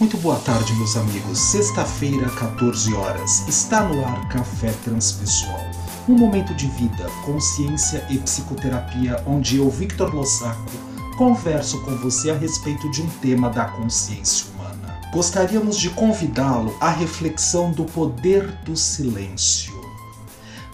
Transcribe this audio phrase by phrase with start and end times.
[0.00, 1.38] Muito boa tarde, meus amigos.
[1.38, 3.46] Sexta-feira, 14 horas.
[3.46, 5.60] Está no ar Café Transpessoal.
[6.08, 10.70] Um momento de vida, consciência e psicoterapia onde eu, Victor Lossaco,
[11.18, 14.98] converso com você a respeito de um tema da consciência humana.
[15.12, 19.79] Gostaríamos de convidá-lo à reflexão do poder do silêncio.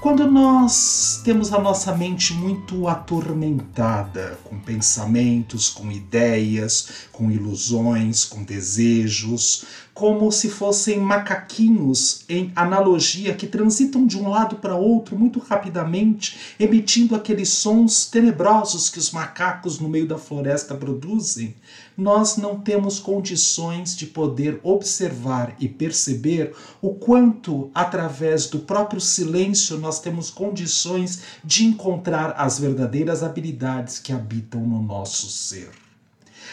[0.01, 8.45] Quando nós temos a nossa mente muito atormentada com pensamentos, com ideias, com ilusões, com
[8.45, 15.39] desejos, como se fossem macaquinhos em analogia que transitam de um lado para outro muito
[15.39, 21.55] rapidamente, emitindo aqueles sons tenebrosos que os macacos no meio da floresta produzem,
[21.97, 29.79] nós não temos condições de poder observar e perceber o quanto, através do próprio silêncio,
[29.79, 35.71] nós temos condições de encontrar as verdadeiras habilidades que habitam no nosso ser.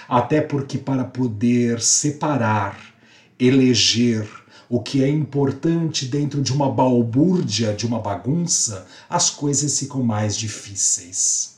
[0.08, 2.94] Até porque, para poder separar
[3.38, 4.28] eleger
[4.70, 10.38] o que é importante dentro de uma balbúrdia, de uma bagunça, as coisas ficam mais
[10.38, 11.53] difíceis.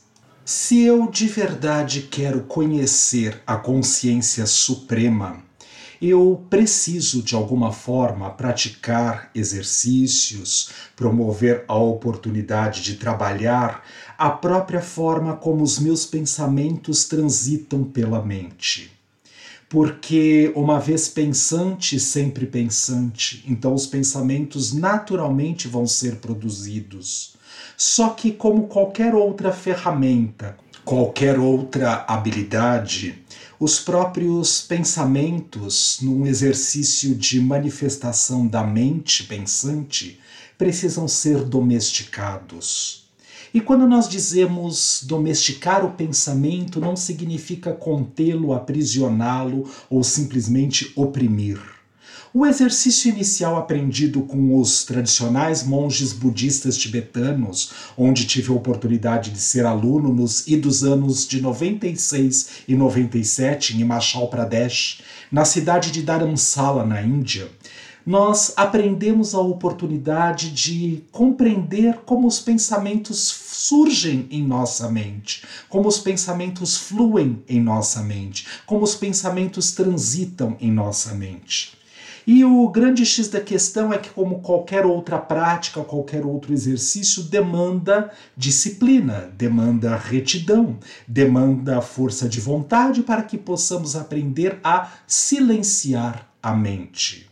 [0.48, 5.42] Se eu de verdade quero conhecer a consciência suprema,
[6.00, 13.82] eu preciso de alguma forma praticar exercícios, promover a oportunidade de trabalhar
[14.16, 18.92] a própria forma como os meus pensamentos transitam pela mente
[19.68, 27.35] porque uma vez pensante, sempre pensante, então os pensamentos naturalmente vão ser produzidos.
[27.76, 33.22] Só que, como qualquer outra ferramenta, qualquer outra habilidade,
[33.58, 40.20] os próprios pensamentos, num exercício de manifestação da mente pensante,
[40.58, 43.06] precisam ser domesticados.
[43.52, 51.75] E quando nós dizemos domesticar o pensamento, não significa contê-lo, aprisioná-lo ou simplesmente oprimir.
[52.38, 59.38] O exercício inicial aprendido com os tradicionais monges budistas tibetanos, onde tive a oportunidade de
[59.38, 65.00] ser aluno nos idos anos de 96 e 97 em Himachal Pradesh,
[65.32, 67.48] na cidade de Dharamsala, na Índia,
[68.04, 73.18] nós aprendemos a oportunidade de compreender como os pensamentos
[73.50, 80.54] surgem em nossa mente, como os pensamentos fluem em nossa mente, como os pensamentos transitam
[80.60, 81.74] em nossa mente.
[82.26, 87.22] E o grande X da questão é que, como qualquer outra prática, qualquer outro exercício,
[87.22, 90.76] demanda disciplina, demanda retidão,
[91.06, 97.30] demanda força de vontade para que possamos aprender a silenciar a mente.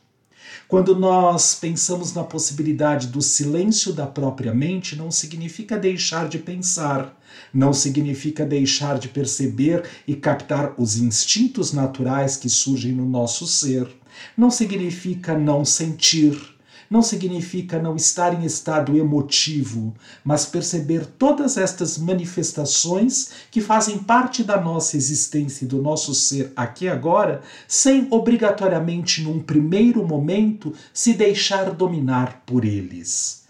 [0.69, 7.21] Quando nós pensamos na possibilidade do silêncio da própria mente, não significa deixar de pensar,
[7.53, 13.89] não significa deixar de perceber e captar os instintos naturais que surgem no nosso ser,
[14.37, 16.55] não significa não sentir
[16.91, 19.93] não significa não estar em estado emotivo,
[20.23, 26.53] mas perceber todas estas manifestações que fazem parte da nossa existência e do nosso ser
[26.55, 33.43] aqui agora, sem obrigatoriamente, num primeiro momento, se deixar dominar por eles.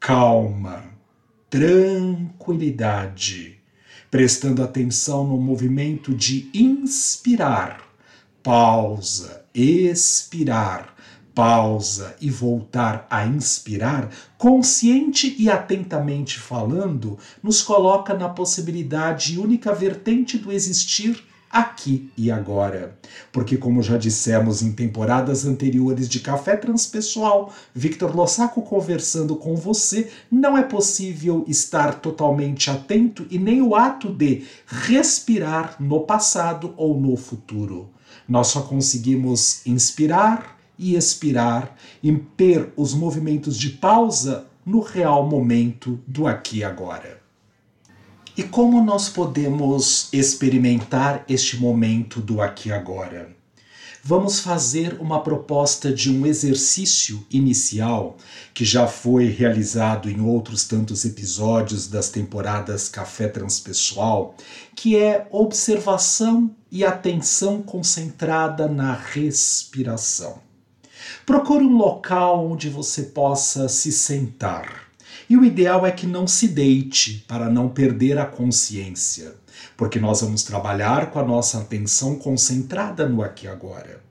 [0.00, 0.84] Calma,
[1.50, 3.58] tranquilidade,
[4.10, 7.82] prestando atenção no movimento de inspirar,
[8.42, 10.94] pausa, expirar
[11.36, 14.08] pausa e voltar a inspirar,
[14.38, 22.30] consciente e atentamente falando, nos coloca na possibilidade e única vertente do existir aqui e
[22.30, 22.98] agora.
[23.30, 30.10] Porque, como já dissemos em temporadas anteriores de Café Transpessoal, Victor Lossaco conversando com você,
[30.30, 36.98] não é possível estar totalmente atento e nem o ato de respirar no passado ou
[36.98, 37.90] no futuro.
[38.28, 41.76] Nós só conseguimos inspirar, e expirar,
[42.36, 47.22] ter os movimentos de pausa no real momento do aqui e agora.
[48.36, 53.35] E como nós podemos experimentar este momento do aqui e agora?
[54.08, 58.16] Vamos fazer uma proposta de um exercício inicial
[58.54, 64.36] que já foi realizado em outros tantos episódios das temporadas Café Transpessoal,
[64.76, 70.38] que é observação e atenção concentrada na respiração.
[71.26, 74.85] Procure um local onde você possa se sentar.
[75.28, 79.34] E o ideal é que não se deite para não perder a consciência,
[79.76, 84.06] porque nós vamos trabalhar com a nossa atenção concentrada no aqui e agora.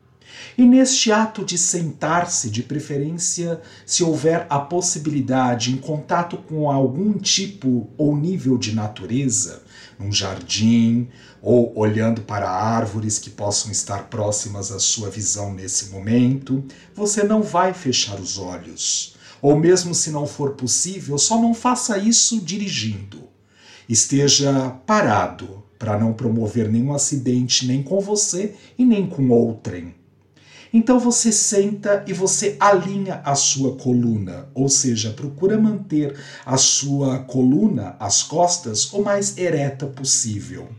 [0.57, 7.13] E neste ato de sentar-se, de preferência, se houver a possibilidade, em contato com algum
[7.13, 9.63] tipo ou nível de natureza,
[10.00, 11.08] num jardim
[11.42, 16.63] ou olhando para árvores que possam estar próximas à sua visão nesse momento,
[16.94, 19.14] você não vai fechar os olhos.
[19.45, 23.30] Ou mesmo se não for possível, só não faça isso dirigindo.
[23.88, 29.94] Esteja parado para não promover nenhum acidente nem com você e nem com outrem.
[30.74, 37.19] Então você senta e você alinha a sua coluna, ou seja, procura manter a sua
[37.19, 40.69] coluna, as costas, o mais ereta possível.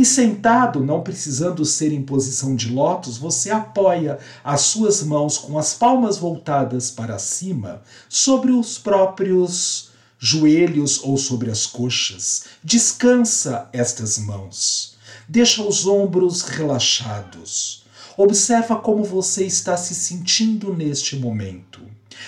[0.00, 5.58] E sentado, não precisando ser em posição de lótus, você apoia as suas mãos com
[5.58, 12.44] as palmas voltadas para cima sobre os próprios joelhos ou sobre as coxas.
[12.64, 14.96] Descansa estas mãos.
[15.28, 17.84] Deixa os ombros relaxados.
[18.16, 21.82] Observa como você está se sentindo neste momento.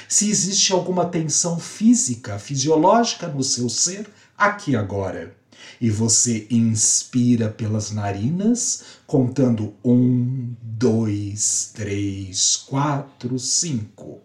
[0.06, 5.40] Se existe alguma tensão física, fisiológica no seu ser, aqui agora
[5.82, 14.20] e você inspira pelas narinas, contando um, dois, três, quatro, cinco.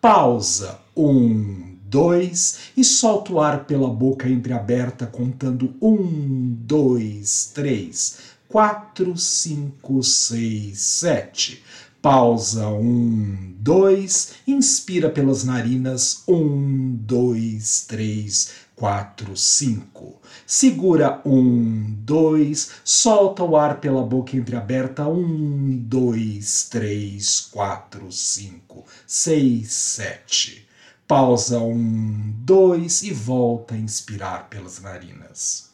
[0.00, 9.16] Pausa, um, dois, e solta o ar pela boca entreaberta, contando um, dois, três, quatro,
[9.18, 11.60] cinco, seis, sete.
[12.00, 20.22] Pausa, um, dois, inspira pelas narinas, um, dois, três, quatro, cinco.
[20.46, 25.06] Segura um, dois, solta o ar pela boca entreaberta.
[25.06, 30.66] Um, dois, três, quatro, cinco, seis, sete.
[31.06, 35.69] Pausa um, dois e volta a inspirar pelas narinas.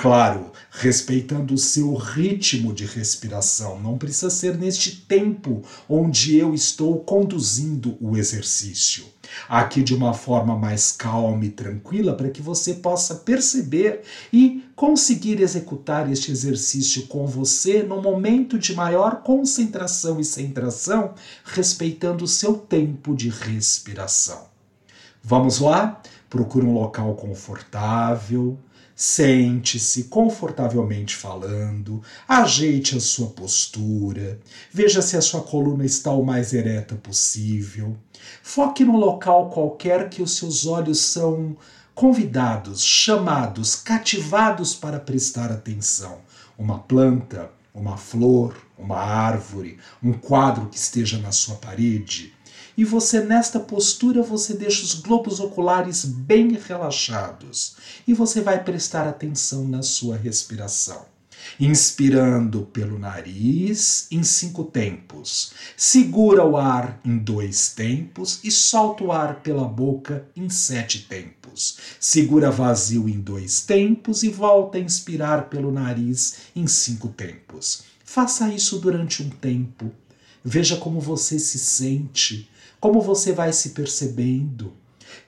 [0.00, 7.00] Claro, respeitando o seu ritmo de respiração, não precisa ser neste tempo onde eu estou
[7.00, 9.04] conduzindo o exercício.
[9.46, 14.00] Aqui de uma forma mais calma e tranquila para que você possa perceber
[14.32, 21.12] e conseguir executar este exercício com você no momento de maior concentração e centração,
[21.44, 24.46] respeitando o seu tempo de respiração.
[25.22, 26.00] Vamos lá?
[26.30, 28.58] Procure um local confortável
[29.02, 34.38] Sente-se confortavelmente falando, ajeite a sua postura,
[34.70, 37.96] veja se a sua coluna está o mais ereta possível.
[38.42, 41.56] Foque no local qualquer que os seus olhos são
[41.94, 46.18] convidados, chamados, cativados para prestar atenção.
[46.58, 52.34] Uma planta, uma flor, uma árvore, um quadro que esteja na sua parede
[52.80, 57.76] e você nesta postura você deixa os globos oculares bem relaxados
[58.08, 61.04] e você vai prestar atenção na sua respiração.
[61.60, 65.52] Inspirando pelo nariz em cinco tempos.
[65.76, 71.76] Segura o ar em dois tempos e solta o ar pela boca em sete tempos.
[72.00, 77.82] Segura vazio em dois tempos e volta a inspirar pelo nariz em cinco tempos.
[78.02, 79.92] Faça isso durante um tempo.
[80.42, 82.48] Veja como você se sente
[82.80, 84.72] como você vai se percebendo,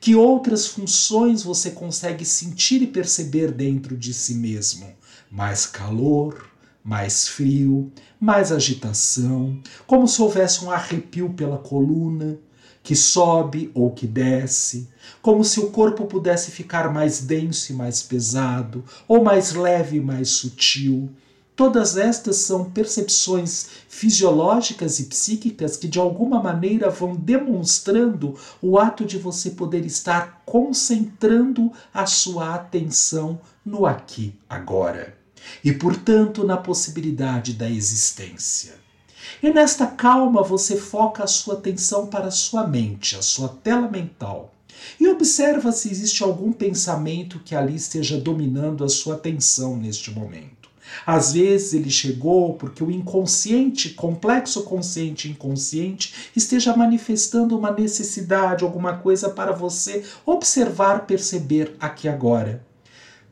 [0.01, 4.87] que outras funções você consegue sentir e perceber dentro de si mesmo.
[5.31, 6.51] Mais calor,
[6.83, 12.39] mais frio, mais agitação, como se houvesse um arrepio pela coluna,
[12.83, 14.89] que sobe ou que desce,
[15.21, 20.01] como se o corpo pudesse ficar mais denso e mais pesado, ou mais leve e
[20.01, 21.09] mais sutil,
[21.55, 29.05] Todas estas são percepções fisiológicas e psíquicas que de alguma maneira vão demonstrando o ato
[29.05, 35.15] de você poder estar concentrando a sua atenção no aqui, agora,
[35.63, 38.75] e portanto na possibilidade da existência.
[39.43, 43.89] E nesta calma você foca a sua atenção para a sua mente, a sua tela
[43.89, 44.55] mental.
[44.99, 50.62] E observa se existe algum pensamento que ali esteja dominando a sua atenção neste momento.
[51.07, 58.99] Às vezes ele chegou porque o inconsciente, complexo consciente inconsciente, esteja manifestando uma necessidade, alguma
[58.99, 62.72] coisa para você observar, perceber aqui agora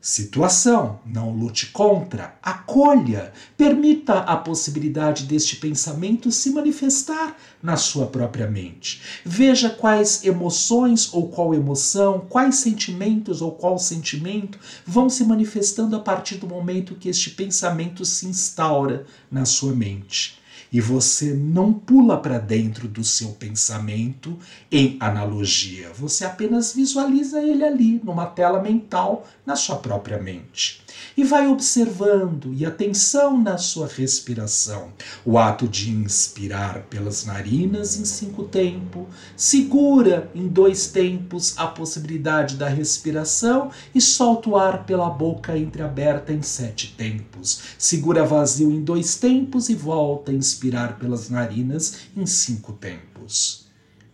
[0.01, 8.49] situação, não lute contra, acolha, permita a possibilidade deste pensamento se manifestar na sua própria
[8.49, 9.01] mente.
[9.23, 15.99] Veja quais emoções ou qual emoção, quais sentimentos ou qual sentimento vão se manifestando a
[15.99, 20.40] partir do momento que este pensamento se instaura na sua mente
[20.71, 24.37] e você não pula para dentro do seu pensamento
[24.71, 30.81] em analogia, você apenas visualiza ele ali numa tela mental na sua própria mente.
[31.15, 34.89] e vai observando e atenção na sua respiração.
[35.25, 42.55] O ato de inspirar pelas narinas em cinco tempos, segura em dois tempos a possibilidade
[42.55, 47.61] da respiração e solta o ar pela boca entreaberta em sete tempos.
[47.77, 53.65] Segura vazio em dois tempos e volta a inspirar pelas narinas em cinco tempos.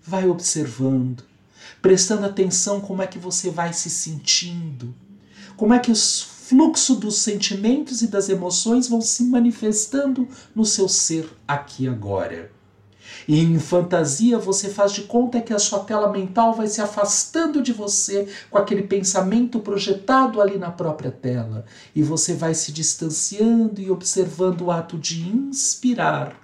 [0.02, 1.24] Vai observando,
[1.82, 4.96] prestando atenção como é que você vai se sentindo,
[5.58, 10.26] como é que os fluxo dos sentimentos e das emoções vão se manifestando
[10.56, 12.50] no seu ser aqui agora.
[13.28, 17.62] E em fantasia você faz de conta que a sua tela mental vai se afastando
[17.62, 21.66] de você com aquele pensamento projetado ali na própria tela.
[21.96, 26.36] E você vai se distanciando e observando o ato de inspirar,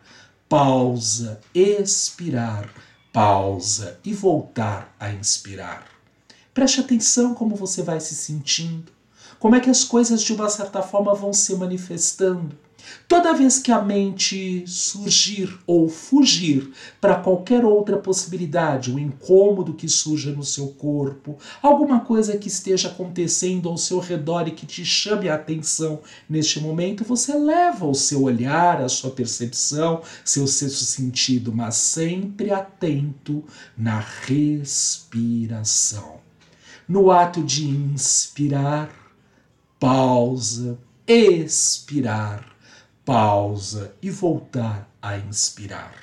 [0.47, 2.69] pausa, expirar,
[3.11, 5.85] pausa e voltar a inspirar.
[6.53, 8.91] Preste atenção como você vai se sentindo
[9.43, 12.57] como é que as coisas de uma certa forma vão se manifestando.
[13.07, 19.73] Toda vez que a mente surgir ou fugir para qualquer outra possibilidade, o um incômodo
[19.73, 24.65] que surja no seu corpo, alguma coisa que esteja acontecendo ao seu redor e que
[24.65, 30.47] te chame a atenção neste momento, você leva o seu olhar, a sua percepção, seu
[30.47, 33.43] sexto sentido, mas sempre atento
[33.77, 36.21] na respiração.
[36.87, 38.89] No ato de inspirar,
[39.79, 42.52] pausa, expirar,
[43.05, 45.93] pausa e voltar a inspirar.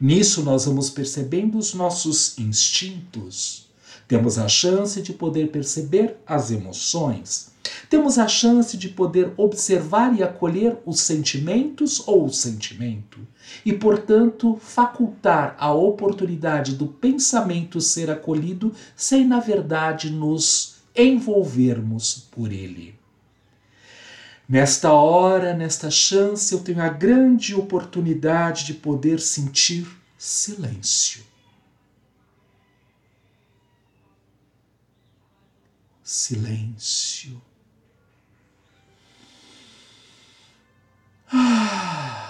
[0.00, 3.66] Nisso nós vamos percebendo os nossos instintos.
[4.06, 7.50] Temos a chance de poder perceber as emoções.
[7.90, 13.18] Temos a chance de poder observar e acolher os sentimentos ou o sentimento,
[13.64, 22.52] e, portanto, facultar a oportunidade do pensamento ser acolhido sem, na verdade, nos envolvermos por
[22.52, 22.97] ele.
[24.48, 29.86] Nesta hora, nesta chance, eu tenho a grande oportunidade de poder sentir
[30.16, 31.22] silêncio.
[36.02, 37.42] Silêncio.
[41.30, 42.24] Ah.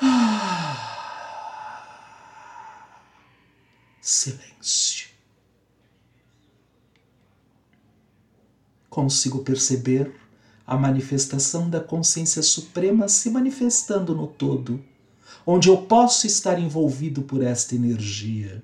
[0.00, 0.76] Ah.
[4.02, 5.01] Silêncio.
[8.92, 10.14] Consigo perceber
[10.66, 14.84] a manifestação da consciência suprema se manifestando no todo,
[15.46, 18.62] onde eu posso estar envolvido por esta energia,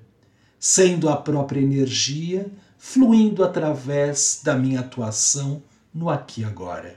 [0.59, 6.95] sendo a própria energia fluindo através da minha atuação no aqui e agora.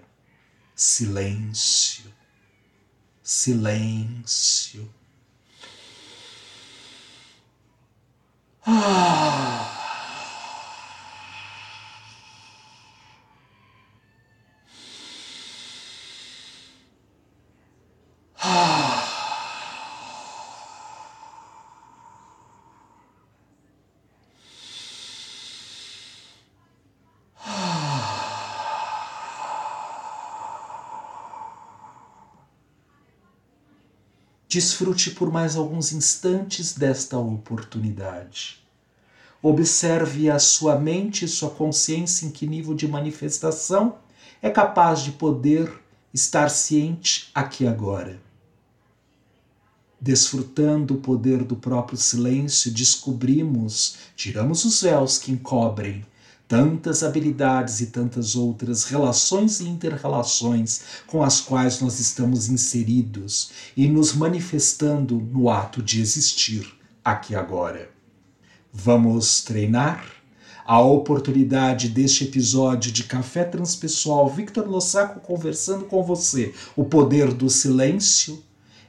[0.76, 2.04] Silêncio,
[3.22, 4.88] silêncio.
[8.66, 9.71] Ah.
[34.52, 38.62] Desfrute por mais alguns instantes desta oportunidade.
[39.42, 43.97] Observe a sua mente e sua consciência em que nível de manifestação
[44.42, 45.73] é capaz de poder
[46.12, 48.21] estar ciente aqui agora.
[49.99, 56.04] Desfrutando o poder do próprio silêncio, descobrimos, tiramos os véus que encobrem
[56.46, 63.88] tantas habilidades e tantas outras relações e interrelações com as quais nós estamos inseridos e
[63.88, 66.72] nos manifestando no ato de existir
[67.04, 67.90] aqui agora.
[68.72, 70.22] Vamos treinar?
[70.64, 77.50] A oportunidade deste episódio de Café Transpessoal Victor Lossaco conversando com você, o poder do
[77.50, 78.42] silêncio,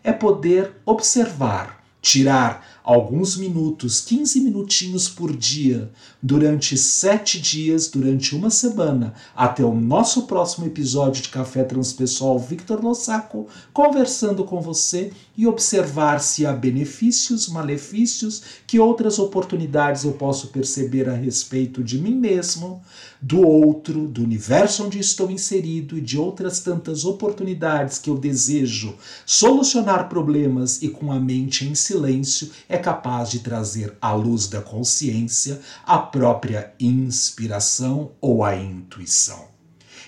[0.04, 5.92] é poder observar, tirar alguns minutos, 15 minutinhos por dia,
[6.26, 12.82] durante sete dias, durante uma semana, até o nosso próximo episódio de Café Transpessoal Victor
[12.82, 20.48] Lossaco, conversando com você e observar se há benefícios, malefícios, que outras oportunidades eu posso
[20.48, 22.82] perceber a respeito de mim mesmo,
[23.22, 28.96] do outro, do universo onde estou inserido e de outras tantas oportunidades que eu desejo
[29.26, 34.62] solucionar problemas e com a mente em silêncio é capaz de trazer à luz da
[34.62, 39.48] consciência a própria inspiração ou a intuição.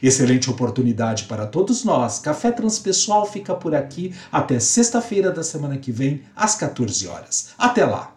[0.03, 2.19] Excelente oportunidade para todos nós.
[2.19, 7.49] Café Transpessoal fica por aqui até sexta-feira da semana que vem, às 14 horas.
[7.57, 8.14] Até lá!